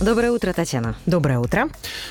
[0.00, 0.94] Доброе утро, Татьяна.
[1.06, 1.70] Доброе утро.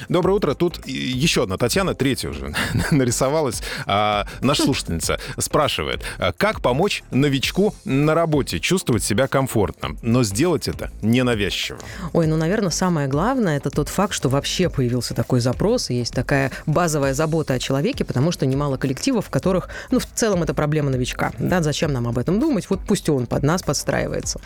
[0.09, 0.55] Доброе утро.
[0.55, 2.52] Тут еще одна Татьяна, третья уже
[2.91, 3.61] нарисовалась.
[3.86, 10.68] А, наша слушательница спрашивает, а как помочь новичку на работе чувствовать себя комфортно, но сделать
[10.68, 11.77] это ненавязчиво?
[12.11, 16.13] Ой, ну, наверное, самое главное это тот факт, что вообще появился такой запрос, и есть
[16.13, 20.55] такая базовая забота о человеке, потому что немало коллективов, в которых, ну, в целом это
[20.55, 21.33] проблема новичка.
[21.38, 22.67] Да, зачем нам об этом думать?
[22.67, 24.41] Вот пусть он под нас подстраивается.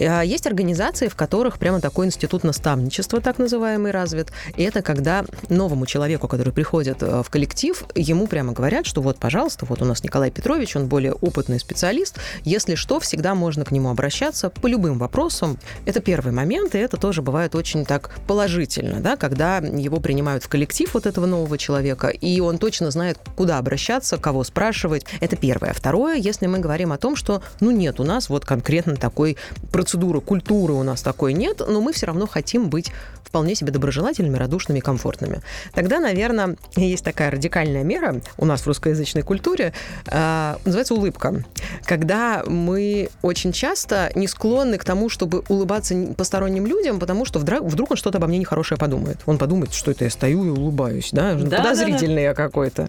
[0.00, 4.32] А есть организации, в которых прямо такой институт наставника наставничество, так называемый, развит.
[4.56, 9.18] И это когда новому человеку, который приходит э, в коллектив, ему прямо говорят, что вот,
[9.18, 13.70] пожалуйста, вот у нас Николай Петрович, он более опытный специалист, если что, всегда можно к
[13.70, 15.58] нему обращаться по любым вопросам.
[15.86, 20.48] Это первый момент, и это тоже бывает очень так положительно, да, когда его принимают в
[20.48, 25.04] коллектив вот этого нового человека, и он точно знает, куда обращаться, кого спрашивать.
[25.20, 25.72] Это первое.
[25.72, 29.36] Второе, если мы говорим о том, что, ну, нет у нас вот конкретно такой
[29.72, 32.92] процедуры, культуры у нас такой нет, но мы все равно хотим быть
[33.28, 35.42] вполне себе доброжелательными, радушными, комфортными.
[35.74, 39.74] Тогда, наверное, есть такая радикальная мера у нас в русскоязычной культуре,
[40.06, 41.44] э, называется улыбка.
[41.84, 47.64] Когда мы очень часто не склонны к тому, чтобы улыбаться посторонним людям, потому что вдруг,
[47.64, 49.18] вдруг он что-то обо мне нехорошее подумает.
[49.26, 52.20] Он подумает, что это я стою и улыбаюсь, да, да подозрительный да, да.
[52.20, 52.88] я какой-то.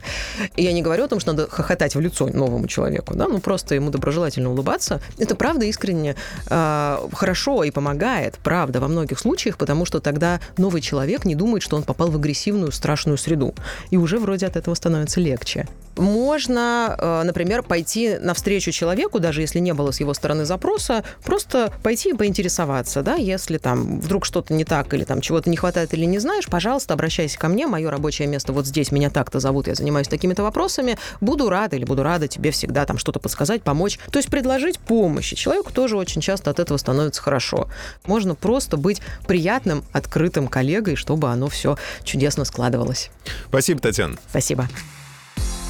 [0.56, 3.40] И я не говорю о том, что надо хохотать в лицо новому человеку, да, ну
[3.40, 5.02] просто ему доброжелательно улыбаться.
[5.18, 6.16] Это правда искренне
[6.50, 11.62] э, хорошо и помогает, правда, во многих случаях, потому что тогда новый человек не думает,
[11.62, 13.54] что он попал в агрессивную, страшную среду.
[13.92, 15.68] И уже вроде от этого становится легче.
[16.00, 21.74] Можно, э, например, пойти навстречу человеку, даже если не было с его стороны запроса, просто
[21.84, 25.94] пойти и поинтересоваться, да, если там вдруг что-то не так или там чего-то не хватает
[25.94, 29.68] или не знаешь, пожалуйста, обращайся ко мне, мое рабочее место вот здесь, меня так-то зовут,
[29.68, 34.00] я занимаюсь такими-то вопросами, буду рада или буду рада тебе всегда там что-то подсказать, помочь.
[34.12, 35.34] То есть предложить помощь.
[35.34, 37.68] И человеку тоже очень часто от этого становится хорошо.
[38.06, 43.12] Можно просто быть приятным, открытым коллегой, чтобы оно все чудесно складывалось.
[43.50, 44.18] Спасибо, Татьяна.
[44.30, 44.68] Спасибо.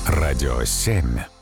[0.05, 1.38] Радио 7.